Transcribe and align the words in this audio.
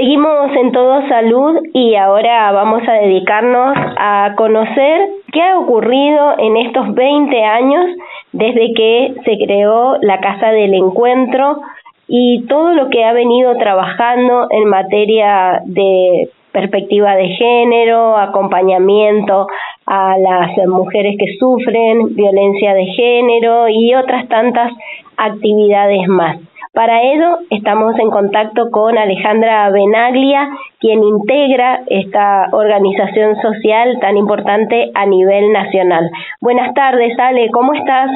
Seguimos 0.00 0.50
en 0.56 0.72
Todo 0.72 1.06
Salud 1.08 1.60
y 1.74 1.94
ahora 1.94 2.50
vamos 2.52 2.82
a 2.88 2.92
dedicarnos 2.92 3.76
a 3.98 4.32
conocer 4.34 5.10
qué 5.30 5.42
ha 5.42 5.58
ocurrido 5.58 6.38
en 6.38 6.56
estos 6.56 6.94
20 6.94 7.44
años 7.44 7.84
desde 8.32 8.72
que 8.74 9.14
se 9.26 9.36
creó 9.44 9.98
la 10.00 10.18
Casa 10.20 10.52
del 10.52 10.72
Encuentro 10.72 11.60
y 12.08 12.46
todo 12.46 12.72
lo 12.72 12.88
que 12.88 13.04
ha 13.04 13.12
venido 13.12 13.54
trabajando 13.58 14.46
en 14.48 14.70
materia 14.70 15.60
de 15.66 16.30
perspectiva 16.50 17.14
de 17.16 17.28
género, 17.28 18.16
acompañamiento 18.16 19.48
a 19.92 20.16
las 20.18 20.56
mujeres 20.68 21.16
que 21.18 21.36
sufren 21.40 22.14
violencia 22.14 22.74
de 22.74 22.86
género 22.86 23.68
y 23.68 23.92
otras 23.96 24.28
tantas 24.28 24.70
actividades 25.16 26.06
más. 26.06 26.38
Para 26.72 27.02
ello 27.02 27.38
estamos 27.50 27.98
en 27.98 28.08
contacto 28.10 28.70
con 28.70 28.96
Alejandra 28.96 29.68
Benaglia, 29.70 30.48
quien 30.78 31.02
integra 31.02 31.80
esta 31.88 32.46
organización 32.52 33.34
social 33.42 33.98
tan 34.00 34.16
importante 34.16 34.92
a 34.94 35.06
nivel 35.06 35.52
nacional. 35.52 36.08
Buenas 36.40 36.72
tardes, 36.74 37.18
Ale, 37.18 37.50
¿cómo 37.50 37.74
estás? 37.74 38.10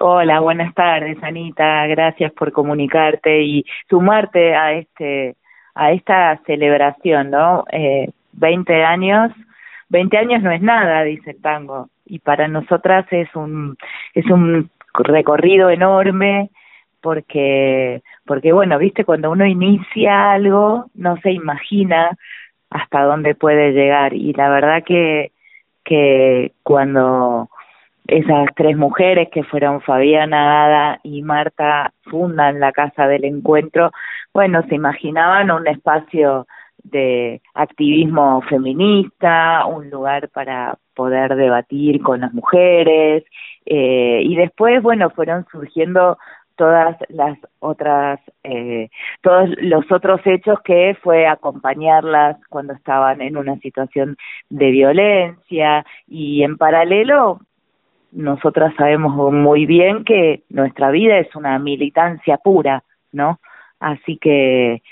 Hola, 0.00 0.40
buenas 0.40 0.72
tardes, 0.72 1.22
Anita. 1.22 1.86
Gracias 1.88 2.32
por 2.32 2.52
comunicarte 2.52 3.42
y 3.42 3.64
sumarte 3.90 4.54
a 4.54 4.72
este 4.72 5.36
a 5.74 5.92
esta 5.92 6.40
celebración, 6.46 7.30
¿no? 7.30 7.64
Eh, 7.70 8.08
20 8.32 8.82
años, 8.82 9.30
20 9.92 10.16
años 10.16 10.42
no 10.42 10.50
es 10.50 10.62
nada, 10.62 11.02
dice 11.02 11.32
el 11.32 11.42
tango, 11.42 11.90
y 12.06 12.18
para 12.18 12.48
nosotras 12.48 13.06
es 13.10 13.28
un 13.36 13.76
es 14.14 14.24
un 14.30 14.70
recorrido 14.94 15.70
enorme 15.70 16.50
porque 17.02 18.02
porque 18.24 18.52
bueno, 18.52 18.78
viste 18.78 19.04
cuando 19.04 19.30
uno 19.30 19.46
inicia 19.46 20.32
algo 20.32 20.86
no 20.94 21.16
se 21.18 21.32
imagina 21.32 22.16
hasta 22.70 23.02
dónde 23.02 23.34
puede 23.34 23.72
llegar 23.72 24.14
y 24.14 24.32
la 24.32 24.48
verdad 24.48 24.82
que 24.84 25.32
que 25.84 26.52
cuando 26.62 27.50
esas 28.06 28.48
tres 28.56 28.76
mujeres 28.76 29.28
que 29.30 29.44
fueron 29.44 29.82
Fabiana, 29.82 30.64
Ada 30.64 31.00
y 31.02 31.22
Marta 31.22 31.92
fundan 32.04 32.60
la 32.60 32.72
Casa 32.72 33.06
del 33.06 33.24
Encuentro, 33.24 33.90
bueno, 34.32 34.62
se 34.68 34.74
imaginaban 34.74 35.50
un 35.50 35.66
espacio 35.68 36.46
de 36.84 37.40
activismo 37.54 38.42
feminista, 38.42 39.66
un 39.66 39.90
lugar 39.90 40.28
para 40.30 40.78
poder 40.94 41.36
debatir 41.36 42.02
con 42.02 42.20
las 42.20 42.32
mujeres 42.34 43.24
eh, 43.66 44.22
y 44.24 44.34
después, 44.36 44.82
bueno, 44.82 45.10
fueron 45.10 45.46
surgiendo 45.50 46.18
todas 46.56 46.96
las 47.08 47.38
otras, 47.60 48.20
eh, 48.44 48.90
todos 49.22 49.50
los 49.58 49.90
otros 49.90 50.20
hechos 50.24 50.60
que 50.62 50.96
fue 51.02 51.26
acompañarlas 51.26 52.36
cuando 52.48 52.74
estaban 52.74 53.20
en 53.20 53.36
una 53.36 53.56
situación 53.58 54.16
de 54.50 54.70
violencia 54.70 55.84
y 56.06 56.42
en 56.42 56.58
paralelo 56.58 57.40
nosotras 58.12 58.74
sabemos 58.76 59.32
muy 59.32 59.64
bien 59.64 60.04
que 60.04 60.42
nuestra 60.50 60.90
vida 60.90 61.18
es 61.18 61.34
una 61.34 61.58
militancia 61.58 62.36
pura, 62.36 62.84
¿no? 63.10 63.40
Así 63.80 64.18
que 64.18 64.82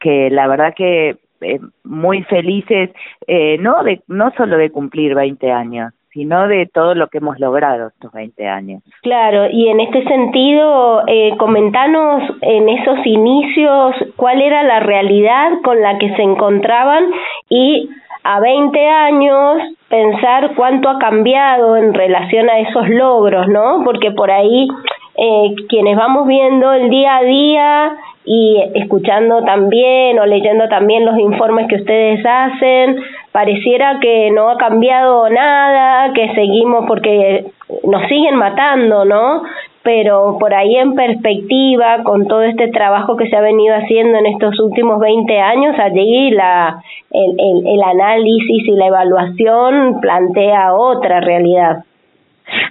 que 0.00 0.30
la 0.30 0.48
verdad 0.48 0.74
que 0.74 1.18
eh, 1.40 1.60
muy 1.84 2.22
felices 2.24 2.90
eh, 3.26 3.58
no 3.58 3.82
de 3.82 4.00
no 4.08 4.30
solo 4.36 4.56
de 4.56 4.70
cumplir 4.70 5.14
20 5.14 5.50
años, 5.50 5.92
sino 6.12 6.48
de 6.48 6.66
todo 6.66 6.94
lo 6.94 7.08
que 7.08 7.18
hemos 7.18 7.38
logrado 7.38 7.88
estos 7.88 8.12
20 8.12 8.48
años. 8.48 8.82
Claro, 9.02 9.48
y 9.50 9.68
en 9.68 9.80
este 9.80 10.02
sentido, 10.04 11.02
eh, 11.06 11.36
comentanos 11.38 12.22
en 12.42 12.68
esos 12.68 12.98
inicios 13.06 13.94
cuál 14.16 14.42
era 14.42 14.62
la 14.64 14.80
realidad 14.80 15.52
con 15.62 15.80
la 15.80 15.98
que 15.98 16.14
se 16.16 16.22
encontraban 16.22 17.04
y 17.48 17.88
a 18.24 18.40
20 18.40 18.88
años 18.88 19.62
pensar 19.88 20.54
cuánto 20.54 20.88
ha 20.90 20.98
cambiado 20.98 21.76
en 21.76 21.94
relación 21.94 22.50
a 22.50 22.58
esos 22.60 22.88
logros, 22.88 23.48
¿no? 23.48 23.82
Porque 23.84 24.10
por 24.10 24.30
ahí 24.30 24.68
eh, 25.16 25.54
quienes 25.68 25.96
vamos 25.96 26.26
viendo 26.26 26.72
el 26.72 26.90
día 26.90 27.16
a 27.16 27.22
día 27.22 27.92
y 28.24 28.62
escuchando 28.74 29.42
también 29.44 30.18
o 30.18 30.26
leyendo 30.26 30.68
también 30.68 31.04
los 31.04 31.18
informes 31.18 31.68
que 31.68 31.76
ustedes 31.76 32.24
hacen, 32.24 32.96
pareciera 33.32 33.98
que 34.00 34.30
no 34.30 34.50
ha 34.50 34.56
cambiado 34.56 35.28
nada, 35.30 36.12
que 36.12 36.34
seguimos 36.34 36.84
porque 36.86 37.46
nos 37.84 38.06
siguen 38.08 38.36
matando, 38.36 39.04
¿no? 39.04 39.42
pero 39.82 40.36
por 40.38 40.52
ahí 40.54 40.76
en 40.76 40.94
perspectiva, 40.94 42.02
con 42.02 42.28
todo 42.28 42.42
este 42.42 42.68
trabajo 42.68 43.16
que 43.16 43.28
se 43.28 43.36
ha 43.36 43.40
venido 43.40 43.74
haciendo 43.74 44.18
en 44.18 44.26
estos 44.26 44.58
últimos 44.60 45.00
20 45.00 45.40
años, 45.40 45.74
allí 45.78 46.30
la, 46.30 46.82
el, 47.10 47.30
el, 47.38 47.66
el 47.66 47.82
análisis 47.82 48.68
y 48.68 48.72
la 48.72 48.86
evaluación 48.88 50.00
plantea 50.00 50.74
otra 50.74 51.20
realidad. 51.20 51.84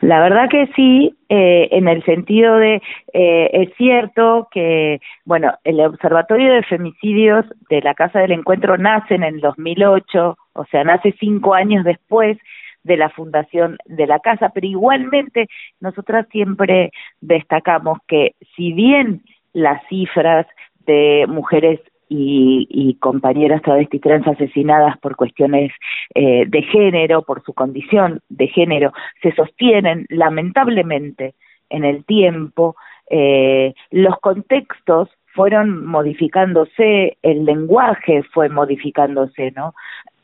La 0.02 0.20
verdad 0.22 0.50
que 0.50 0.68
sí, 0.76 1.16
eh, 1.30 1.70
en 1.72 1.88
el 1.88 2.04
sentido 2.06 2.58
de, 2.58 2.82
eh, 3.14 3.50
es 3.54 3.70
cierto 3.78 4.48
que, 4.52 5.00
bueno, 5.26 5.54
el 5.64 5.80
Observatorio 5.80 6.54
de 6.54 6.64
Femicidios 6.64 7.46
de 7.70 7.82
la 7.82 7.94
Casa 7.94 8.20
del 8.20 8.32
Encuentro 8.32 8.78
nace 8.78 9.14
en 9.14 9.24
el 9.24 9.40
2008, 9.40 10.38
o 10.54 10.66
sea, 10.66 10.84
nace 10.84 11.14
cinco 11.20 11.54
años 11.54 11.86
después 11.86 12.38
de 12.84 12.98
la 12.98 13.10
fundación 13.10 13.78
de 13.86 14.08
la 14.08 14.20
casa, 14.20 14.50
pero 14.50 14.66
igualmente 14.66 15.48
nosotras 15.80 16.26
siempre 16.32 16.92
destacamos 17.22 18.00
que 18.08 18.34
si 18.56 18.74
bien 18.74 19.22
las 19.54 19.86
cifras 19.88 20.48
de 20.88 21.26
mujeres 21.28 21.80
y, 22.10 22.68
y 22.70 22.96
compañeras 22.96 23.62
travestis 23.62 24.02
trans 24.02 24.28
asesinadas 24.28 24.98
por 24.98 25.16
cuestiones 25.16 25.72
eh, 26.16 26.46
de 26.48 26.64
género, 26.64 27.22
por 27.22 27.44
su 27.44 27.54
condición 27.54 28.22
de 28.30 28.48
género, 28.48 28.92
se 29.22 29.34
sostienen 29.34 30.06
lamentablemente 30.10 31.36
en 31.70 31.86
el 31.86 32.04
tiempo, 32.06 32.76
eh, 33.10 33.74
los 33.92 34.20
contextos 34.20 35.10
fueron 35.34 35.86
modificándose, 35.86 37.18
el 37.22 37.46
lenguaje 37.46 38.24
fue 38.34 38.50
modificándose, 38.50 39.52
¿no? 39.52 39.74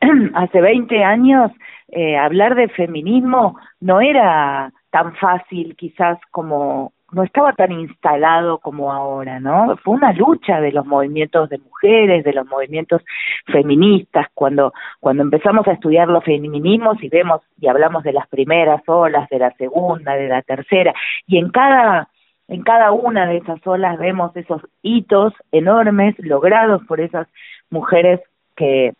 Hace 0.33 0.61
20 0.61 1.03
años 1.03 1.51
eh, 1.89 2.17
hablar 2.17 2.55
de 2.55 2.67
feminismo 2.69 3.57
no 3.79 4.01
era 4.01 4.73
tan 4.89 5.15
fácil 5.15 5.75
quizás 5.75 6.17
como 6.31 6.93
no 7.15 7.23
estaba 7.23 7.53
tan 7.53 7.71
instalado 7.71 8.59
como 8.59 8.91
ahora, 8.91 9.39
¿no? 9.39 9.77
Fue 9.77 9.95
una 9.95 10.11
lucha 10.11 10.59
de 10.59 10.73
los 10.73 10.85
movimientos 10.85 11.49
de 11.49 11.59
mujeres, 11.59 12.25
de 12.25 12.33
los 12.33 12.45
movimientos 12.45 13.01
feministas, 13.45 14.27
cuando, 14.33 14.73
cuando 14.99 15.23
empezamos 15.23 15.65
a 15.65 15.71
estudiar 15.71 16.09
los 16.09 16.25
feminismos 16.25 17.01
y 17.01 17.07
vemos 17.07 17.41
y 17.57 17.69
hablamos 17.69 18.03
de 18.03 18.11
las 18.11 18.27
primeras 18.27 18.81
olas, 18.87 19.29
de 19.29 19.39
la 19.39 19.51
segunda, 19.51 20.13
de 20.15 20.27
la 20.27 20.41
tercera, 20.41 20.93
y 21.25 21.37
en 21.37 21.51
cada, 21.51 22.09
en 22.49 22.63
cada 22.63 22.91
una 22.91 23.27
de 23.27 23.37
esas 23.37 23.65
olas 23.65 23.97
vemos 23.97 24.35
esos 24.35 24.61
hitos 24.81 25.33
enormes 25.53 26.15
logrados 26.19 26.81
por 26.85 26.99
esas 26.99 27.29
mujeres 27.69 28.19
que 28.57 28.91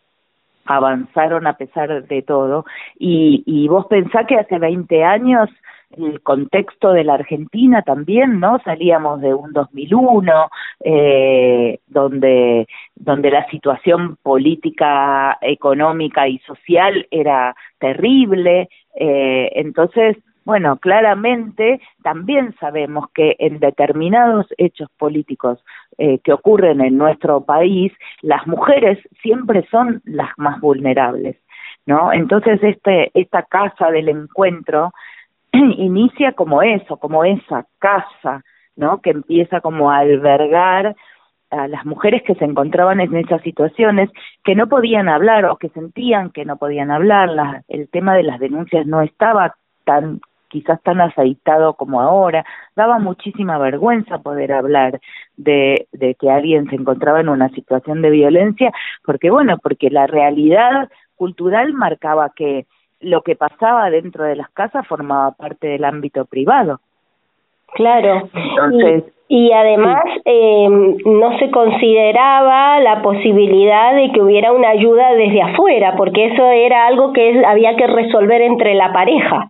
avanzaron 0.64 1.48
a 1.48 1.58
pesar 1.58 2.08
de 2.08 2.22
todo. 2.22 2.64
Y, 2.98 3.44
y 3.46 3.68
vos 3.68 3.88
pensás 3.88 4.26
que 4.26 4.40
hace 4.40 4.58
20 4.58 5.04
años 5.04 5.50
el 5.98 6.22
contexto 6.22 6.92
de 6.92 7.04
la 7.04 7.16
Argentina 7.16 7.82
también, 7.82 8.40
¿no? 8.40 8.60
Salíamos 8.64 9.22
de 9.22 9.34
un 9.34 9.54
2001, 9.54 10.50
eh, 10.84 11.80
donde, 11.88 12.68
donde 12.96 13.32
la 13.32 13.48
situación 13.50 14.18
política, 14.22 15.38
económica 15.42 16.28
y 16.28 16.40
social 16.40 17.08
era 17.12 17.56
terrible. 17.80 18.70
Eh, 18.96 19.52
entonces, 19.56 20.18
bueno, 20.46 20.78
claramente 20.78 21.82
también 22.04 22.56
sabemos 22.60 23.10
que 23.14 23.36
en 23.40 23.60
determinados 23.60 24.46
hechos 24.58 24.90
políticos 24.98 25.60
eh, 25.98 26.20
que 26.20 26.34
ocurren 26.34 26.82
en 26.82 26.98
nuestro 26.98 27.42
país, 27.42 27.92
las 28.22 28.46
mujeres 28.46 29.00
siempre 29.24 29.68
son 29.72 30.02
las 30.06 30.30
más 30.38 30.62
vulnerables, 30.62 31.38
¿no? 31.88 32.14
Entonces, 32.14 32.62
este, 32.62 33.10
esta 33.16 33.42
casa 33.44 33.90
del 33.90 34.10
encuentro 34.10 34.94
inicia 35.78 36.34
como 36.34 36.62
eso, 36.62 36.98
como 36.98 37.24
esa 37.24 37.66
casa, 37.80 38.44
¿no? 38.76 39.02
Que 39.02 39.12
empieza 39.12 39.62
como 39.62 39.92
a 39.92 39.98
albergar 39.98 40.96
a 41.52 41.68
las 41.68 41.86
mujeres 41.86 42.24
que 42.24 42.36
se 42.36 42.46
encontraban 42.46 43.00
en 43.00 43.16
esas 43.16 43.42
situaciones 43.42 44.10
que 44.44 44.56
no 44.56 44.68
podían 44.68 45.08
hablar 45.08 45.46
o 45.46 45.58
que 45.58 45.70
sentían 45.70 46.32
que 46.32 46.44
no 46.44 46.58
podían 46.58 46.92
hablar, 46.92 47.30
la, 47.30 47.64
el 47.68 47.90
tema 47.90 48.16
de 48.16 48.24
las 48.24 48.40
denuncias 48.40 48.86
no 48.86 49.02
estaba 49.02 49.56
tan 49.86 50.20
quizás 50.48 50.82
tan 50.84 51.02
aceitado 51.02 51.74
como 51.74 52.00
ahora, 52.02 52.46
daba 52.76 52.98
muchísima 53.00 53.58
vergüenza 53.58 54.20
poder 54.20 54.54
hablar 54.54 55.02
de, 55.36 55.88
de 55.92 56.16
que 56.16 56.30
alguien 56.30 56.70
se 56.70 56.76
encontraba 56.76 57.20
en 57.20 57.28
una 57.28 57.50
situación 57.50 58.02
de 58.02 58.10
violencia, 58.10 58.72
porque 59.04 59.30
bueno, 59.30 59.58
porque 59.62 59.90
la 59.90 60.08
realidad 60.08 60.90
cultural 61.16 61.74
marcaba 61.74 62.32
que 62.34 62.68
lo 63.00 63.22
que 63.22 63.36
pasaba 63.36 63.90
dentro 63.90 64.24
de 64.24 64.36
las 64.36 64.50
casas 64.52 64.88
formaba 64.88 65.32
parte 65.32 65.68
del 65.68 65.84
ámbito 65.84 66.26
privado. 66.26 66.80
Claro. 67.74 68.30
Entonces, 68.34 69.04
y, 69.28 69.52
además 69.52 70.04
eh, 70.24 70.68
no 70.70 71.38
se 71.40 71.50
consideraba 71.52 72.80
la 72.80 73.02
posibilidad 73.02 73.96
de 73.96 74.12
que 74.12 74.22
hubiera 74.22 74.52
una 74.52 74.70
ayuda 74.70 75.14
desde 75.14 75.42
afuera, 75.42 75.96
porque 75.98 76.28
eso 76.28 76.48
era 76.52 76.88
algo 76.88 77.12
que 77.12 77.44
había 77.46 77.76
que 77.76 77.88
resolver 77.88 78.42
entre 78.42 78.76
la 78.76 78.94
pareja. 78.94 79.50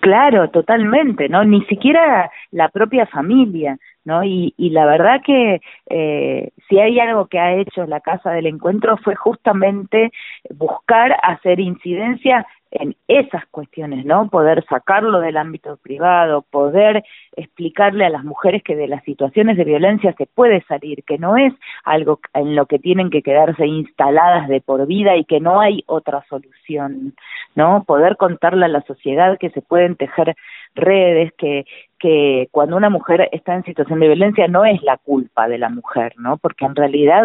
Claro, 0.00 0.50
totalmente, 0.50 1.28
¿no? 1.28 1.44
Ni 1.44 1.62
siquiera 1.66 2.30
la 2.50 2.68
propia 2.68 3.06
familia, 3.06 3.78
¿no? 4.04 4.24
Y, 4.24 4.54
y 4.56 4.70
la 4.70 4.84
verdad 4.86 5.20
que 5.24 5.60
eh, 5.88 6.50
si 6.68 6.78
hay 6.78 6.98
algo 6.98 7.26
que 7.26 7.38
ha 7.38 7.54
hecho 7.54 7.86
la 7.86 8.00
Casa 8.00 8.32
del 8.32 8.46
Encuentro 8.46 8.96
fue 8.98 9.14
justamente 9.14 10.10
buscar 10.50 11.16
hacer 11.22 11.60
incidencia 11.60 12.46
en 12.70 12.96
esas 13.08 13.46
cuestiones, 13.46 14.04
¿no? 14.04 14.28
Poder 14.28 14.64
sacarlo 14.68 15.20
del 15.20 15.36
ámbito 15.36 15.76
privado, 15.78 16.42
poder 16.50 17.04
explicarle 17.36 18.04
a 18.04 18.10
las 18.10 18.24
mujeres 18.24 18.62
que 18.62 18.76
de 18.76 18.88
las 18.88 19.04
situaciones 19.04 19.56
de 19.56 19.64
violencia 19.64 20.14
se 20.18 20.26
puede 20.26 20.62
salir, 20.62 21.04
que 21.04 21.18
no 21.18 21.36
es 21.36 21.52
algo 21.84 22.20
en 22.34 22.56
lo 22.56 22.66
que 22.66 22.78
tienen 22.78 23.10
que 23.10 23.22
quedarse 23.22 23.66
instaladas 23.66 24.48
de 24.48 24.60
por 24.60 24.86
vida 24.86 25.16
y 25.16 25.24
que 25.24 25.40
no 25.40 25.60
hay 25.60 25.84
otra 25.86 26.24
solución, 26.28 27.14
¿no? 27.54 27.84
Poder 27.84 28.16
contarle 28.16 28.66
a 28.66 28.68
la 28.68 28.82
sociedad 28.82 29.38
que 29.38 29.50
se 29.50 29.62
pueden 29.62 29.96
tejer 29.96 30.34
redes, 30.74 31.32
que 31.38 31.64
que 31.98 32.48
cuando 32.50 32.76
una 32.76 32.90
mujer 32.90 33.28
está 33.32 33.54
en 33.54 33.64
situación 33.64 34.00
de 34.00 34.08
violencia 34.08 34.48
no 34.48 34.64
es 34.64 34.82
la 34.82 34.98
culpa 34.98 35.48
de 35.48 35.58
la 35.58 35.70
mujer, 35.70 36.14
¿no? 36.18 36.36
Porque 36.36 36.66
en 36.66 36.76
realidad 36.76 37.24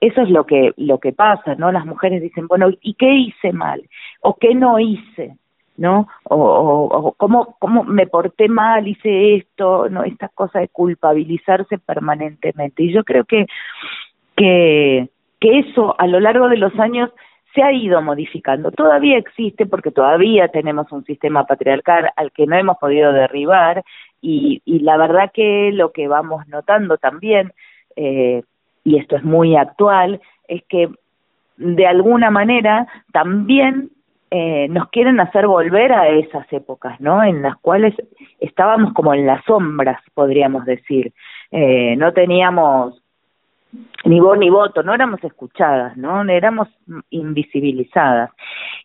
eso 0.00 0.22
es 0.22 0.30
lo 0.30 0.46
que 0.46 0.72
lo 0.76 0.98
que 0.98 1.12
pasa, 1.12 1.54
¿no? 1.56 1.70
Las 1.72 1.84
mujeres 1.84 2.22
dicen, 2.22 2.46
bueno, 2.46 2.70
¿y 2.80 2.94
qué 2.94 3.12
hice 3.12 3.52
mal? 3.52 3.82
¿O 4.22 4.36
qué 4.36 4.54
no 4.54 4.78
hice? 4.78 5.36
¿No? 5.76 6.08
O, 6.24 7.14
cómo, 7.16 7.56
cómo 7.58 7.84
me 7.84 8.06
porté 8.06 8.48
mal, 8.48 8.86
hice 8.86 9.36
esto, 9.36 9.88
¿no? 9.88 10.04
Esta 10.04 10.28
cosa 10.28 10.60
de 10.60 10.68
culpabilizarse 10.68 11.78
permanentemente. 11.78 12.82
Y 12.82 12.92
yo 12.92 13.02
creo 13.04 13.24
que, 13.24 13.46
que, 14.36 15.08
que 15.38 15.58
eso 15.60 15.94
a 15.98 16.06
lo 16.06 16.20
largo 16.20 16.48
de 16.48 16.58
los 16.58 16.78
años 16.78 17.10
se 17.54 17.62
ha 17.62 17.72
ido 17.72 18.00
modificando. 18.02 18.70
Todavía 18.70 19.18
existe 19.18 19.66
porque 19.66 19.90
todavía 19.90 20.48
tenemos 20.48 20.92
un 20.92 21.04
sistema 21.04 21.44
patriarcal 21.46 22.10
al 22.16 22.30
que 22.32 22.46
no 22.46 22.56
hemos 22.56 22.76
podido 22.78 23.12
derribar 23.12 23.82
y, 24.20 24.62
y 24.64 24.80
la 24.80 24.96
verdad 24.96 25.30
que 25.32 25.70
lo 25.72 25.92
que 25.92 26.08
vamos 26.08 26.46
notando 26.46 26.98
también 26.98 27.52
eh, 27.96 28.42
y 28.84 28.96
esto 28.96 29.16
es 29.16 29.24
muy 29.24 29.56
actual, 29.56 30.20
es 30.48 30.62
que 30.68 30.88
de 31.56 31.86
alguna 31.86 32.30
manera 32.30 32.86
también 33.12 33.90
eh, 34.30 34.68
nos 34.68 34.88
quieren 34.90 35.18
hacer 35.20 35.46
volver 35.46 35.92
a 35.92 36.08
esas 36.08 36.50
épocas, 36.52 37.00
¿no? 37.00 37.22
En 37.22 37.42
las 37.42 37.56
cuales 37.56 37.94
estábamos 38.38 38.92
como 38.94 39.12
en 39.12 39.26
las 39.26 39.44
sombras, 39.44 40.00
podríamos 40.14 40.64
decir. 40.64 41.12
Eh, 41.50 41.96
no 41.96 42.12
teníamos 42.12 43.02
ni 44.04 44.20
voz 44.20 44.38
ni 44.38 44.50
voto, 44.50 44.82
no 44.82 44.94
éramos 44.94 45.22
escuchadas, 45.24 45.96
¿no? 45.96 46.22
Éramos 46.22 46.68
invisibilizadas. 47.10 48.30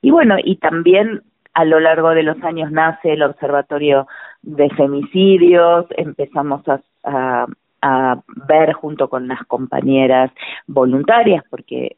Y 0.01 0.11
bueno, 0.11 0.35
y 0.43 0.57
también 0.57 1.21
a 1.53 1.63
lo 1.63 1.79
largo 1.79 2.09
de 2.09 2.23
los 2.23 2.41
años 2.43 2.71
nace 2.71 3.13
el 3.13 3.23
Observatorio 3.23 4.07
de 4.41 4.69
Femicidios, 4.71 5.85
empezamos 5.91 6.67
a, 6.67 6.81
a 7.03 7.45
ver 8.47 8.73
junto 8.73 9.09
con 9.09 9.27
las 9.27 9.43
compañeras 9.45 10.31
voluntarias, 10.67 11.43
porque 11.49 11.97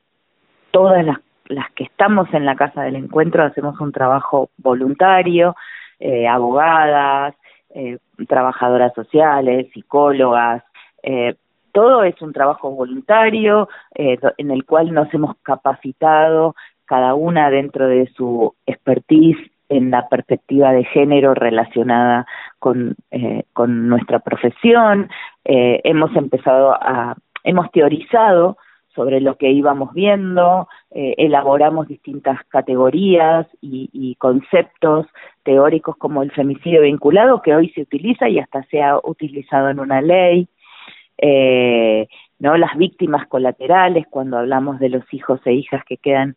todas 0.71 1.05
las, 1.05 1.19
las 1.45 1.71
que 1.71 1.83
estamos 1.85 2.27
en 2.33 2.45
la 2.45 2.55
Casa 2.55 2.83
del 2.83 2.95
Encuentro 2.95 3.43
hacemos 3.43 3.79
un 3.79 3.91
trabajo 3.91 4.49
voluntario, 4.57 5.55
eh, 5.99 6.27
abogadas, 6.27 7.35
eh, 7.69 7.97
trabajadoras 8.27 8.93
sociales, 8.93 9.67
psicólogas, 9.73 10.63
eh, 11.03 11.35
todo 11.71 12.03
es 12.03 12.19
un 12.23 12.33
trabajo 12.33 12.71
voluntario 12.71 13.69
eh, 13.93 14.17
en 14.37 14.49
el 14.51 14.65
cual 14.65 14.91
nos 14.93 15.13
hemos 15.13 15.35
capacitado 15.43 16.55
cada 16.85 17.13
una 17.13 17.51
dentro 17.51 17.87
de 17.87 18.07
su 18.15 18.55
expertise 18.65 19.37
en 19.69 19.91
la 19.91 20.07
perspectiva 20.07 20.71
de 20.71 20.83
género 20.85 21.33
relacionada 21.33 22.25
con, 22.59 22.95
eh, 23.11 23.43
con 23.53 23.87
nuestra 23.89 24.19
profesión. 24.19 25.09
Eh, 25.45 25.81
hemos 25.83 26.15
empezado 26.15 26.73
a, 26.73 27.15
hemos 27.43 27.71
teorizado 27.71 28.57
sobre 28.95 29.21
lo 29.21 29.35
que 29.35 29.51
íbamos 29.51 29.93
viendo, 29.93 30.67
eh, 30.89 31.13
elaboramos 31.17 31.87
distintas 31.87 32.39
categorías 32.47 33.45
y, 33.61 33.89
y, 33.93 34.15
conceptos 34.15 35.05
teóricos 35.43 35.95
como 35.97 36.23
el 36.23 36.31
femicidio 36.31 36.81
vinculado, 36.81 37.43
que 37.43 37.55
hoy 37.55 37.69
se 37.69 37.81
utiliza 37.81 38.27
y 38.27 38.39
hasta 38.39 38.63
se 38.63 38.81
ha 38.81 38.97
utilizado 38.97 39.69
en 39.69 39.79
una 39.79 40.01
ley, 40.01 40.49
eh, 41.17 42.07
no 42.39 42.57
las 42.57 42.77
víctimas 42.77 43.27
colaterales 43.27 44.05
cuando 44.09 44.37
hablamos 44.37 44.79
de 44.79 44.89
los 44.89 45.03
hijos 45.11 45.41
e 45.45 45.53
hijas 45.53 45.83
que 45.85 45.97
quedan 45.97 46.35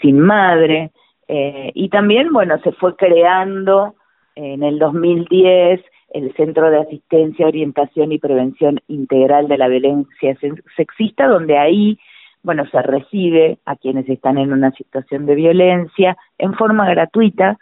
sin 0.00 0.18
madre, 0.18 0.90
eh, 1.28 1.70
y 1.74 1.88
también, 1.88 2.32
bueno, 2.32 2.58
se 2.62 2.72
fue 2.72 2.96
creando 2.96 3.94
en 4.34 4.62
el 4.62 4.78
2010 4.78 5.80
el 6.14 6.34
Centro 6.34 6.70
de 6.70 6.80
Asistencia, 6.80 7.46
Orientación 7.46 8.12
y 8.12 8.18
Prevención 8.18 8.80
Integral 8.88 9.48
de 9.48 9.58
la 9.58 9.68
Violencia 9.68 10.36
Sexista, 10.76 11.26
donde 11.26 11.58
ahí, 11.58 11.98
bueno, 12.42 12.66
se 12.70 12.82
recibe 12.82 13.58
a 13.64 13.76
quienes 13.76 14.08
están 14.08 14.36
en 14.38 14.52
una 14.52 14.72
situación 14.72 15.26
de 15.26 15.34
violencia 15.34 16.16
en 16.38 16.54
forma 16.54 16.88
gratuita 16.88 17.58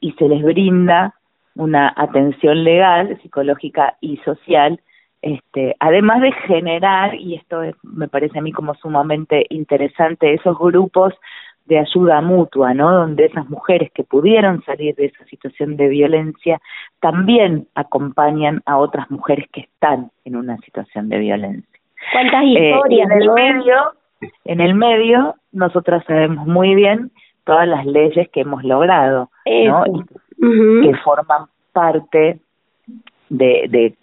y 0.00 0.12
se 0.12 0.28
les 0.28 0.42
brinda 0.42 1.14
una 1.54 1.92
atención 1.96 2.64
legal, 2.64 3.18
psicológica 3.22 3.96
y 4.00 4.18
social, 4.18 4.80
este, 5.22 5.74
además 5.80 6.20
de 6.20 6.32
generar, 6.32 7.14
y 7.14 7.34
esto 7.34 7.62
me 7.82 8.08
parece 8.08 8.38
a 8.38 8.42
mí 8.42 8.52
como 8.52 8.74
sumamente 8.74 9.46
interesante, 9.48 10.34
esos 10.34 10.58
grupos 10.58 11.14
de 11.66 11.78
ayuda 11.78 12.20
mutua, 12.20 12.74
¿no? 12.74 12.92
Donde 12.92 13.26
esas 13.26 13.48
mujeres 13.48 13.90
que 13.92 14.04
pudieron 14.04 14.62
salir 14.64 14.94
de 14.94 15.06
esa 15.06 15.24
situación 15.24 15.76
de 15.76 15.88
violencia 15.88 16.60
también 17.00 17.66
acompañan 17.74 18.62
a 18.66 18.78
otras 18.78 19.10
mujeres 19.10 19.46
que 19.52 19.62
están 19.62 20.10
en 20.24 20.36
una 20.36 20.56
situación 20.58 21.08
de 21.08 21.18
violencia. 21.18 21.80
¿Cuántas 22.12 22.42
eh, 22.44 22.70
historias? 22.70 23.10
en 23.10 23.22
el 23.22 23.30
medio, 23.32 23.76
en 24.44 24.60
el 24.60 24.74
medio, 24.74 25.34
nosotras 25.52 26.04
sabemos 26.06 26.46
muy 26.46 26.74
bien 26.74 27.10
todas 27.44 27.66
las 27.66 27.84
leyes 27.84 28.28
que 28.30 28.40
hemos 28.40 28.62
logrado, 28.64 29.30
¿no? 29.44 29.84
Que 30.38 30.94
forman 31.04 31.46
parte 31.72 32.38
de, 33.28 33.66
de 33.68 33.94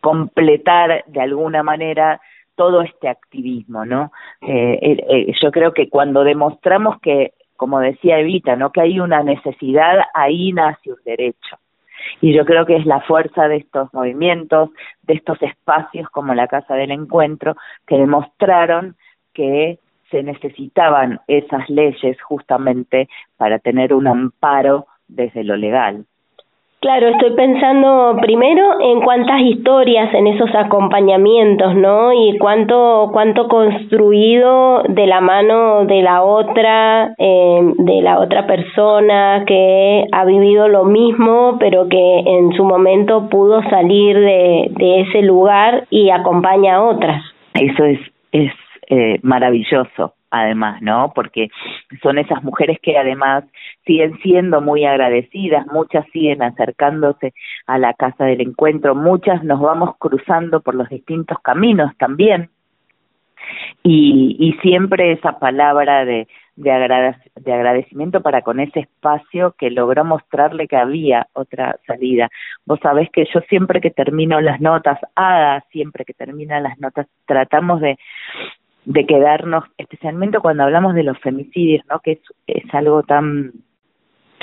completar 0.00 1.04
de 1.06 1.20
alguna 1.20 1.62
manera 1.62 2.20
todo 2.58 2.82
este 2.82 3.08
activismo, 3.08 3.86
¿no? 3.86 4.10
Eh, 4.42 4.78
eh, 4.82 5.32
yo 5.40 5.52
creo 5.52 5.72
que 5.72 5.88
cuando 5.88 6.24
demostramos 6.24 7.00
que, 7.00 7.34
como 7.56 7.78
decía 7.78 8.18
Evita, 8.18 8.56
¿no? 8.56 8.72
Que 8.72 8.80
hay 8.80 8.98
una 8.98 9.22
necesidad, 9.22 10.00
ahí 10.12 10.52
nace 10.52 10.90
un 10.90 10.98
derecho. 11.04 11.56
Y 12.20 12.34
yo 12.34 12.44
creo 12.44 12.66
que 12.66 12.74
es 12.74 12.84
la 12.84 13.00
fuerza 13.02 13.46
de 13.46 13.58
estos 13.58 13.94
movimientos, 13.94 14.70
de 15.02 15.14
estos 15.14 15.40
espacios 15.40 16.08
como 16.10 16.34
la 16.34 16.48
Casa 16.48 16.74
del 16.74 16.90
Encuentro, 16.90 17.54
que 17.86 17.96
demostraron 17.96 18.96
que 19.32 19.78
se 20.10 20.24
necesitaban 20.24 21.20
esas 21.28 21.68
leyes 21.70 22.20
justamente 22.22 23.08
para 23.36 23.60
tener 23.60 23.94
un 23.94 24.08
amparo 24.08 24.88
desde 25.06 25.44
lo 25.44 25.56
legal. 25.56 26.06
Claro, 26.80 27.08
estoy 27.08 27.32
pensando 27.32 28.16
primero 28.22 28.80
en 28.80 29.00
cuántas 29.00 29.40
historias 29.40 30.14
en 30.14 30.28
esos 30.28 30.54
acompañamientos, 30.54 31.74
¿no? 31.74 32.12
Y 32.12 32.38
cuánto 32.38 33.10
cuánto 33.12 33.48
construido 33.48 34.84
de 34.84 35.06
la 35.08 35.20
mano 35.20 35.86
de 35.86 36.02
la 36.02 36.22
otra, 36.22 37.14
eh, 37.18 37.72
de 37.78 38.02
la 38.02 38.20
otra 38.20 38.46
persona 38.46 39.42
que 39.44 40.04
ha 40.12 40.24
vivido 40.24 40.68
lo 40.68 40.84
mismo, 40.84 41.56
pero 41.58 41.88
que 41.88 42.18
en 42.20 42.52
su 42.52 42.62
momento 42.62 43.28
pudo 43.28 43.60
salir 43.70 44.16
de, 44.16 44.70
de 44.70 45.00
ese 45.00 45.22
lugar 45.22 45.84
y 45.90 46.10
acompaña 46.10 46.76
a 46.76 46.82
otras. 46.82 47.22
Eso 47.54 47.84
es 47.84 47.98
es 48.30 48.52
eh, 48.90 49.18
maravilloso 49.22 50.14
además, 50.30 50.82
¿no? 50.82 51.12
Porque 51.14 51.48
son 52.02 52.18
esas 52.18 52.42
mujeres 52.42 52.78
que 52.80 52.96
además 52.96 53.44
siguen 53.86 54.18
siendo 54.20 54.60
muy 54.60 54.84
agradecidas, 54.84 55.66
muchas 55.66 56.06
siguen 56.12 56.42
acercándose 56.42 57.32
a 57.66 57.78
la 57.78 57.94
casa 57.94 58.24
del 58.24 58.40
encuentro, 58.40 58.94
muchas 58.94 59.42
nos 59.44 59.60
vamos 59.60 59.96
cruzando 59.98 60.60
por 60.60 60.74
los 60.74 60.88
distintos 60.88 61.38
caminos 61.40 61.96
también. 61.98 62.50
Y, 63.82 64.36
y 64.38 64.52
siempre 64.60 65.12
esa 65.12 65.38
palabra 65.38 66.04
de, 66.04 66.28
de, 66.56 67.14
de 67.36 67.52
agradecimiento 67.52 68.20
para 68.20 68.42
con 68.42 68.60
ese 68.60 68.80
espacio 68.80 69.54
que 69.56 69.70
logró 69.70 70.04
mostrarle 70.04 70.66
que 70.66 70.76
había 70.76 71.28
otra 71.32 71.78
salida. 71.86 72.28
Vos 72.66 72.80
sabés 72.82 73.08
que 73.10 73.26
yo 73.32 73.40
siempre 73.48 73.80
que 73.80 73.90
termino 73.90 74.40
las 74.40 74.60
notas, 74.60 74.98
Ada 75.14 75.64
siempre 75.70 76.04
que 76.04 76.14
termina 76.14 76.60
las 76.60 76.78
notas, 76.78 77.06
tratamos 77.26 77.80
de, 77.80 77.96
de 78.84 79.06
quedarnos, 79.06 79.64
especialmente 79.76 80.38
cuando 80.38 80.64
hablamos 80.64 80.94
de 80.94 81.02
los 81.02 81.18
femicidios, 81.18 81.84
¿no? 81.90 82.00
que 82.00 82.12
es, 82.12 82.20
es 82.46 82.74
algo 82.74 83.02
tan, 83.02 83.52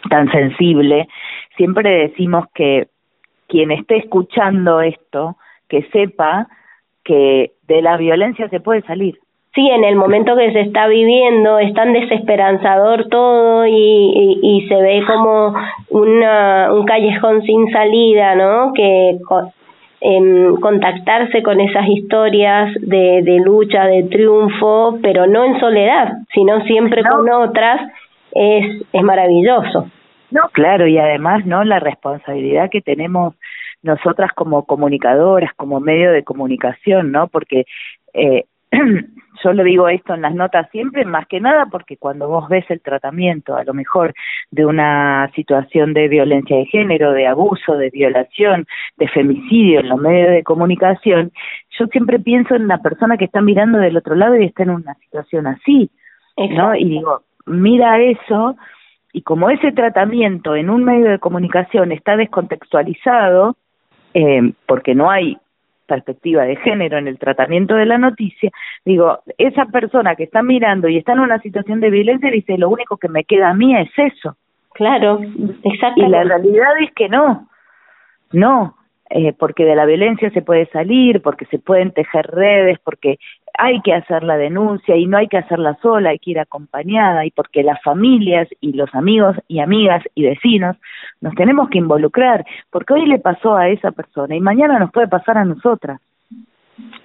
tan 0.09 0.31
sensible, 0.31 1.07
siempre 1.57 1.89
decimos 2.07 2.45
que 2.53 2.87
quien 3.47 3.71
esté 3.71 3.97
escuchando 3.97 4.81
esto, 4.81 5.37
que 5.67 5.83
sepa 5.91 6.47
que 7.03 7.51
de 7.67 7.81
la 7.81 7.97
violencia 7.97 8.49
se 8.49 8.59
puede 8.59 8.81
salir. 8.83 9.19
Sí, 9.53 9.69
en 9.69 9.85
el 9.85 9.95
momento 9.95 10.35
que 10.35 10.51
se 10.51 10.61
está 10.61 10.87
viviendo 10.87 11.59
es 11.59 11.73
tan 11.73 11.93
desesperanzador 11.93 13.07
todo 13.07 13.65
y, 13.65 14.39
y, 14.41 14.67
se 14.67 14.75
ve 14.75 15.01
como 15.07 15.55
una, 15.91 16.73
un 16.73 16.85
callejón 16.85 17.41
sin 17.43 17.71
salida, 17.71 18.35
¿no? 18.35 18.73
Que 18.73 19.17
en 20.01 20.55
contactarse 20.57 21.41
con 21.41 21.59
esas 21.59 21.87
historias 21.87 22.73
de, 22.81 23.21
de 23.23 23.39
lucha, 23.39 23.85
de 23.85 24.03
triunfo, 24.03 24.99
pero 25.01 25.25
no 25.27 25.45
en 25.45 25.59
soledad, 25.59 26.13
sino 26.33 26.63
siempre 26.65 27.03
con 27.03 27.29
otras, 27.31 27.81
es, 28.31 28.83
es 28.91 29.01
maravilloso. 29.01 29.89
No, 30.31 30.41
claro, 30.51 30.87
y 30.87 30.97
además, 30.97 31.45
¿no? 31.45 31.63
La 31.63 31.79
responsabilidad 31.79 32.69
que 32.69 32.81
tenemos 32.81 33.35
nosotras 33.81 34.31
como 34.33 34.65
comunicadoras, 34.65 35.53
como 35.55 35.79
medio 35.79 36.11
de 36.11 36.23
comunicación, 36.23 37.11
¿no? 37.11 37.27
Porque 37.27 37.65
eh, 38.13 38.45
yo 39.43 39.53
le 39.53 39.63
digo 39.63 39.87
esto 39.89 40.13
en 40.13 40.21
las 40.21 40.33
notas 40.33 40.69
siempre, 40.71 41.05
más 41.05 41.27
que 41.27 41.39
nada 41.39 41.67
porque 41.67 41.97
cuando 41.97 42.27
vos 42.27 42.47
ves 42.49 42.65
el 42.69 42.81
tratamiento, 42.81 43.55
a 43.55 43.63
lo 43.63 43.73
mejor 43.73 44.13
de 44.51 44.65
una 44.65 45.31
situación 45.35 45.93
de 45.93 46.07
violencia 46.07 46.57
de 46.57 46.65
género, 46.65 47.11
de 47.11 47.27
abuso, 47.27 47.77
de 47.77 47.89
violación, 47.89 48.65
de 48.97 49.07
femicidio 49.07 49.81
en 49.81 49.89
los 49.89 49.99
medios 49.99 50.31
de 50.31 50.43
comunicación, 50.43 51.31
yo 51.77 51.87
siempre 51.87 52.19
pienso 52.19 52.55
en 52.55 52.67
la 52.67 52.79
persona 52.79 53.17
que 53.17 53.25
está 53.25 53.41
mirando 53.41 53.77
del 53.77 53.97
otro 53.97 54.15
lado 54.15 54.35
y 54.37 54.45
está 54.45 54.63
en 54.63 54.71
una 54.71 54.95
situación 54.95 55.47
así, 55.47 55.89
¿no? 56.37 56.75
Y 56.75 56.85
digo, 56.85 57.23
mira 57.45 58.01
eso, 58.01 58.55
y 59.13 59.21
como 59.21 59.49
ese 59.49 59.71
tratamiento 59.71 60.55
en 60.55 60.69
un 60.69 60.83
medio 60.83 61.09
de 61.09 61.19
comunicación 61.19 61.91
está 61.91 62.17
descontextualizado, 62.17 63.55
eh, 64.13 64.53
porque 64.65 64.95
no 64.95 65.09
hay 65.09 65.37
perspectiva 65.85 66.43
de 66.43 66.55
género 66.57 66.97
en 66.97 67.07
el 67.07 67.19
tratamiento 67.19 67.75
de 67.75 67.85
la 67.85 67.97
noticia, 67.97 68.51
digo, 68.83 69.19
esa 69.37 69.65
persona 69.65 70.15
que 70.15 70.23
está 70.23 70.41
mirando 70.43 70.87
y 70.87 70.97
está 70.97 71.13
en 71.13 71.19
una 71.19 71.39
situación 71.39 71.79
de 71.79 71.89
violencia 71.89 72.31
dice, 72.31 72.57
lo 72.57 72.69
único 72.69 72.97
que 72.97 73.09
me 73.09 73.23
queda 73.23 73.49
a 73.49 73.53
mí 73.53 73.75
es 73.77 73.89
eso. 73.97 74.35
Claro, 74.73 75.21
exacto. 75.63 76.01
Y 76.01 76.09
la 76.09 76.23
realidad 76.23 76.71
es 76.81 76.91
que 76.93 77.07
no, 77.07 77.47
no, 78.31 78.75
eh, 79.09 79.33
porque 79.33 79.63
de 79.63 79.75
la 79.75 79.85
violencia 79.85 80.29
se 80.31 80.41
puede 80.41 80.65
salir, 80.67 81.21
porque 81.21 81.45
se 81.45 81.59
pueden 81.59 81.91
tejer 81.91 82.25
redes, 82.27 82.79
porque 82.83 83.17
hay 83.57 83.81
que 83.81 83.93
hacer 83.93 84.23
la 84.23 84.37
denuncia 84.37 84.95
y 84.95 85.05
no 85.05 85.17
hay 85.17 85.27
que 85.27 85.37
hacerla 85.37 85.77
sola, 85.81 86.09
hay 86.09 86.19
que 86.19 86.31
ir 86.31 86.39
acompañada 86.39 87.25
y 87.25 87.31
porque 87.31 87.63
las 87.63 87.81
familias 87.81 88.47
y 88.61 88.73
los 88.73 88.93
amigos 88.95 89.35
y 89.47 89.59
amigas 89.59 90.03
y 90.15 90.23
vecinos 90.23 90.77
nos 91.21 91.35
tenemos 91.35 91.69
que 91.69 91.79
involucrar, 91.79 92.45
porque 92.71 92.93
hoy 92.93 93.05
le 93.05 93.19
pasó 93.19 93.55
a 93.55 93.69
esa 93.69 93.91
persona 93.91 94.35
y 94.35 94.39
mañana 94.39 94.79
nos 94.79 94.91
puede 94.91 95.07
pasar 95.07 95.37
a 95.37 95.45
nosotras. 95.45 95.99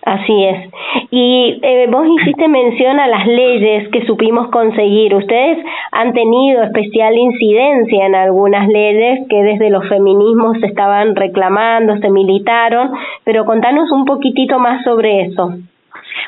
Así 0.05 0.45
es. 0.45 0.71
Y 1.11 1.61
eh, 1.63 1.87
vos 1.91 2.07
hiciste 2.19 2.49
mención 2.49 2.99
a 2.99 3.07
las 3.07 3.27
leyes 3.27 3.89
que 3.91 4.05
supimos 4.07 4.49
conseguir. 4.51 5.15
Ustedes 5.15 5.59
han 5.93 6.13
tenido 6.13 6.63
especial 6.65 7.15
incidencia 7.17 8.07
en 8.07 8.15
algunas 8.15 8.67
leyes 8.69 9.29
que 9.29 9.43
desde 9.43 9.71
los 9.71 9.87
feminismos 9.89 10.59
se 10.61 10.67
estaban 10.67 11.15
reclamando, 11.15 11.99
se 11.99 12.11
militaron, 12.11 12.93
pero 13.25 13.45
contanos 13.45 13.91
un 13.93 14.05
poquitito 14.07 14.59
más 14.59 14.83
sobre 14.85 15.23
eso. 15.23 15.55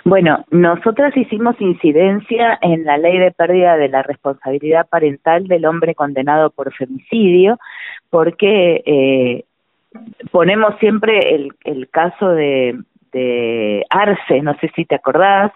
Bueno, 0.05 0.45
nosotras 0.51 1.17
hicimos 1.17 1.61
incidencia 1.61 2.59
en 2.61 2.85
la 2.85 2.99
ley 2.99 3.19
de 3.19 3.31
pérdida 3.31 3.77
de 3.77 3.89
la 3.89 4.03
responsabilidad 4.03 4.89
parental 4.89 5.47
del 5.47 5.65
hombre 5.65 5.95
condenado 5.95 6.51
por 6.51 6.73
femicidio, 6.75 7.59
porque 8.11 8.83
eh, 8.85 9.45
ponemos 10.31 10.77
siempre 10.79 11.35
el, 11.35 11.53
el 11.65 11.89
caso 11.89 12.29
de, 12.29 12.79
de 13.13 13.85
Arce, 13.91 14.43
no 14.43 14.57
sé 14.59 14.71
si 14.75 14.85
te 14.85 14.97
acordás, 14.97 15.53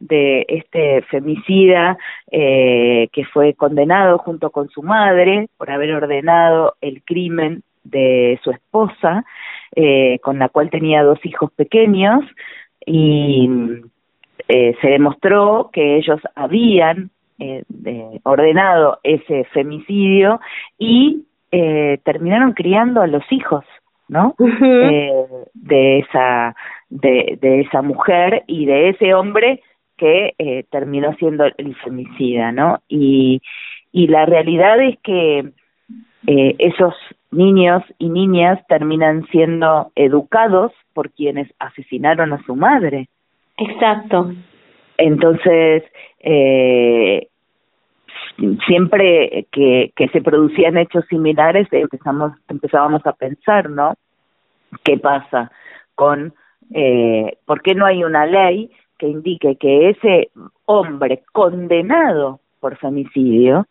de 0.00 0.46
este 0.48 1.02
femicida 1.02 1.98
eh, 2.32 3.08
que 3.12 3.24
fue 3.26 3.52
condenado 3.54 4.16
junto 4.18 4.50
con 4.50 4.70
su 4.70 4.82
madre 4.82 5.48
por 5.58 5.70
haber 5.70 5.92
ordenado 5.92 6.74
el 6.80 7.02
crimen 7.02 7.62
de 7.84 8.40
su 8.42 8.50
esposa, 8.50 9.24
eh, 9.76 10.18
con 10.22 10.38
la 10.38 10.48
cual 10.48 10.70
tenía 10.70 11.02
dos 11.02 11.18
hijos 11.24 11.52
pequeños, 11.52 12.24
y 12.86 13.48
eh, 14.48 14.76
se 14.80 14.88
demostró 14.88 15.70
que 15.72 15.96
ellos 15.96 16.20
habían 16.34 17.10
eh, 17.38 17.64
ordenado 18.24 18.98
ese 19.02 19.44
femicidio 19.44 20.40
y 20.78 21.24
eh, 21.52 21.98
terminaron 22.04 22.52
criando 22.52 23.02
a 23.02 23.06
los 23.06 23.24
hijos 23.30 23.64
no 24.08 24.34
eh, 24.40 25.24
de 25.54 25.98
esa 26.00 26.54
de, 26.88 27.38
de 27.40 27.60
esa 27.60 27.80
mujer 27.82 28.42
y 28.46 28.66
de 28.66 28.90
ese 28.90 29.14
hombre 29.14 29.62
que 29.96 30.34
eh, 30.38 30.64
terminó 30.70 31.14
siendo 31.14 31.44
el 31.44 31.76
femicida 31.76 32.52
no 32.52 32.80
y 32.88 33.40
y 33.92 34.06
la 34.08 34.26
realidad 34.26 34.80
es 34.80 34.98
que 35.00 35.50
eh, 36.26 36.54
esos 36.58 36.94
niños 37.30 37.82
y 37.98 38.08
niñas 38.08 38.58
terminan 38.68 39.26
siendo 39.28 39.90
educados 39.94 40.72
por 41.00 41.12
quienes 41.12 41.50
asesinaron 41.58 42.34
a 42.34 42.42
su 42.44 42.54
madre. 42.54 43.08
Exacto. 43.56 44.34
Entonces, 44.98 45.82
eh, 46.18 47.28
siempre 48.66 49.46
que, 49.50 49.92
que 49.96 50.08
se 50.08 50.20
producían 50.20 50.76
hechos 50.76 51.06
similares, 51.08 51.68
empezamos, 51.70 52.32
empezábamos 52.50 53.00
a 53.06 53.14
pensar, 53.14 53.70
¿no? 53.70 53.94
¿Qué 54.84 54.98
pasa 54.98 55.50
con, 55.94 56.34
eh, 56.74 57.38
por 57.46 57.62
qué 57.62 57.74
no 57.74 57.86
hay 57.86 58.04
una 58.04 58.26
ley 58.26 58.70
que 58.98 59.08
indique 59.08 59.56
que 59.56 59.88
ese 59.88 60.28
hombre 60.66 61.22
condenado 61.32 62.40
por 62.60 62.76
femicidio 62.76 63.66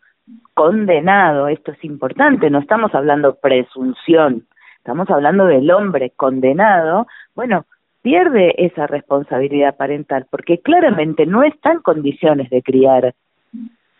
condenado, 0.54 1.46
esto 1.46 1.70
es 1.70 1.84
importante, 1.84 2.50
no 2.50 2.58
estamos 2.58 2.92
hablando 2.92 3.36
presunción, 3.36 4.46
estamos 4.80 5.10
hablando 5.10 5.44
del 5.44 5.70
hombre 5.70 6.10
condenado, 6.16 7.06
bueno, 7.34 7.66
pierde 8.02 8.54
esa 8.56 8.86
responsabilidad 8.86 9.76
parental 9.76 10.26
porque 10.30 10.58
claramente 10.58 11.26
no 11.26 11.42
está 11.42 11.72
en 11.72 11.80
condiciones 11.80 12.48
de 12.48 12.62
criar 12.62 13.14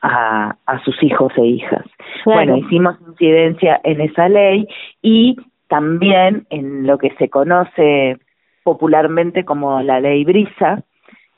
a, 0.01 0.57
a 0.65 0.85
sus 0.85 1.01
hijos 1.03 1.33
e 1.37 1.45
hijas. 1.45 1.85
Bueno, 2.25 2.57
hicimos 2.57 2.97
incidencia 3.07 3.79
en 3.85 4.01
esa 4.01 4.31
ley 4.31 4.67
y 5.03 5.37
también 5.69 6.47
en 6.49 6.87
lo 6.87 6.97
que 6.97 7.11
se 7.19 7.29
conoce 7.29 8.19
popularmente 8.65 9.45
como 9.45 9.83
la 9.83 10.01
ley 10.01 10.25
Brisa, 10.25 10.83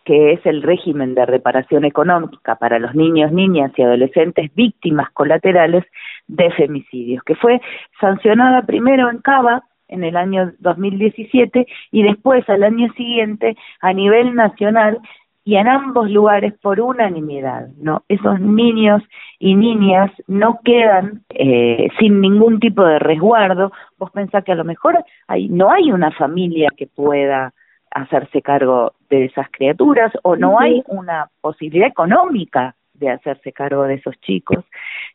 que 0.05 0.33
es 0.33 0.47
el 0.47 0.63
régimen 0.63 1.15
de 1.15 1.27
reparación 1.27 1.85
económica 1.85 2.57
para 2.57 2.79
los 2.79 2.95
niños, 2.95 3.33
niñas 3.33 3.73
y 3.77 3.83
adolescentes 3.83 4.55
víctimas 4.55 5.11
colaterales 5.13 5.85
de 6.27 6.51
femicidios, 6.53 7.23
que 7.25 7.35
fue 7.35 7.61
sancionada 8.01 8.63
primero 8.63 9.11
en 9.11 9.19
Cava 9.19 9.65
en 9.89 10.05
el 10.05 10.17
año 10.17 10.53
2017 10.59 11.67
y 11.91 12.03
después 12.03 12.49
al 12.49 12.63
año 12.63 12.91
siguiente 12.95 13.57
a 13.81 13.93
nivel 13.93 14.35
nacional 14.35 14.99
y 15.45 15.57
en 15.57 15.69
ambos 15.69 16.09
lugares 16.09 16.55
por 16.63 16.81
unanimidad, 16.81 17.69
¿no? 17.79 18.05
Esos 18.09 18.41
niños 18.41 19.03
y 19.41 19.57
niñas 19.57 20.11
no 20.29 20.61
quedan 20.65 21.23
eh, 21.31 21.89
sin 21.99 22.21
ningún 22.21 22.61
tipo 22.61 22.85
de 22.85 23.01
resguardo. 23.01 23.73
Vos 23.99 24.11
pensás 24.13 24.45
que 24.45 24.53
a 24.53 24.57
lo 24.57 24.65
mejor 24.65 25.05
hay, 25.27 25.49
no 25.49 25.71
hay 25.73 25.91
una 25.91 26.13
familia 26.13 26.69
que 26.77 26.87
pueda 26.87 27.53
hacerse 27.95 28.43
cargo 28.43 28.93
de 29.11 29.27
esas 29.27 29.49
criaturas 29.51 30.13
o 30.23 30.37
no 30.37 30.59
hay 30.59 30.83
una 30.87 31.31
posibilidad 31.41 31.89
económica 31.89 32.75
de 32.95 33.11
hacerse 33.11 33.53
cargo 33.53 33.85
de 33.85 33.95
esos 33.95 34.19
chicos. 34.21 34.65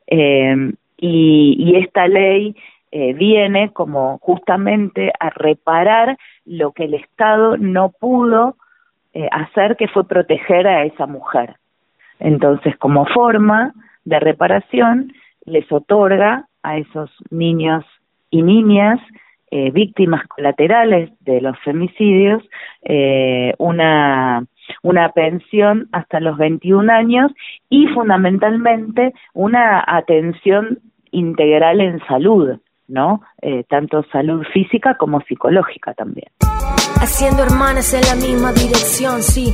Eh, 0.08 0.74
y, 0.98 1.56
y 1.60 1.76
esta 1.78 2.08
ley 2.08 2.56
eh, 2.92 3.14
viene 3.14 3.74
como 3.74 4.18
justamente 4.20 5.12
a 5.20 5.30
reparar 5.30 6.18
lo 6.46 6.72
que 6.72 6.86
el 6.86 6.94
Estado 6.94 7.58
no 7.58 7.90
pudo 7.90 8.56
eh, 9.14 9.28
hacer, 9.32 9.76
que 9.76 9.88
fue 9.90 10.08
proteger 10.08 10.68
a 10.68 10.86
esa 10.86 11.06
mujer. 11.06 11.56
Entonces, 12.20 12.78
como 12.78 13.06
forma 13.08 13.74
de 14.06 14.20
reparación, 14.20 15.12
les 15.44 15.70
otorga 15.72 16.48
a 16.64 16.78
esos 16.78 17.12
niños 17.30 17.84
y 18.30 18.42
niñas 18.42 19.00
eh, 19.52 19.72
víctimas 19.72 20.28
colaterales 20.28 21.12
de 21.22 21.42
los 21.42 21.58
femicidios 21.64 22.44
eh, 22.84 23.54
una 23.58 24.46
una 24.84 25.10
pensión 25.14 25.88
hasta 25.92 26.20
los 26.20 26.38
21 26.38 26.92
años 26.92 27.32
y 27.70 27.88
fundamentalmente 27.88 29.14
una 29.34 29.84
atención 29.88 30.80
integral 31.12 31.82
en 31.82 32.00
salud, 32.08 32.60
¿no? 32.88 33.22
Eh, 33.42 33.64
tanto 33.70 34.04
salud 34.12 34.44
física 34.54 34.96
como 34.98 35.22
psicológica 35.22 35.94
también. 35.94 36.28
Haciendo 37.00 37.44
hermanas 37.44 37.94
en 37.94 38.02
la 38.02 38.16
misma 38.16 38.52
dirección, 38.52 39.22
sí. 39.22 39.54